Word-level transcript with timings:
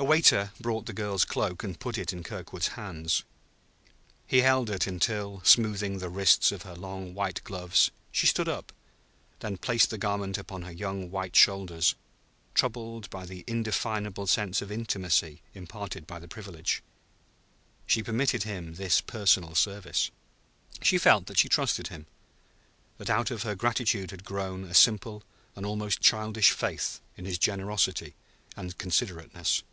A 0.00 0.04
waiter 0.04 0.52
brought 0.60 0.86
the 0.86 0.92
girl's 0.92 1.24
cloak 1.24 1.64
and 1.64 1.80
put 1.80 1.98
it 1.98 2.12
in 2.12 2.22
Kirkwood's 2.22 2.68
hands. 2.78 3.24
He 4.28 4.42
held 4.42 4.70
it 4.70 4.86
until, 4.86 5.40
smoothing 5.42 5.98
the 5.98 6.08
wrists 6.08 6.52
of 6.52 6.62
her 6.62 6.76
long 6.76 7.14
white 7.14 7.42
gloves, 7.42 7.90
she 8.12 8.28
stood 8.28 8.48
up, 8.48 8.72
then 9.40 9.56
placed 9.56 9.90
the 9.90 9.98
garment 9.98 10.38
upon 10.38 10.62
her 10.62 10.70
white 10.70 10.78
young 10.78 11.32
shoulders, 11.32 11.96
troubled 12.54 13.10
by 13.10 13.26
the 13.26 13.42
indefinable 13.48 14.28
sense 14.28 14.62
of 14.62 14.70
intimacy 14.70 15.42
imparted 15.52 16.06
by 16.06 16.20
the 16.20 16.28
privilege. 16.28 16.80
She 17.84 18.00
permitted 18.00 18.44
him 18.44 18.74
this 18.74 19.00
personal 19.00 19.56
service! 19.56 20.12
He 20.80 20.96
felt 20.96 21.26
that 21.26 21.38
she 21.38 21.48
trusted 21.48 21.88
him, 21.88 22.06
that 22.98 23.10
out 23.10 23.32
of 23.32 23.42
her 23.42 23.56
gratitude 23.56 24.12
had 24.12 24.22
grown 24.24 24.62
a 24.62 24.74
simple 24.74 25.24
and 25.56 25.66
almost 25.66 25.98
childish 26.00 26.52
faith 26.52 27.00
in 27.16 27.24
his 27.24 27.36
generosity 27.36 28.14
and 28.56 28.78
considerateness. 28.78 29.64